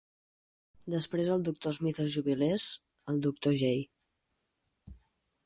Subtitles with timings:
[0.93, 2.67] Després el doctor Smith es jubilés,
[3.15, 4.99] el doctor J.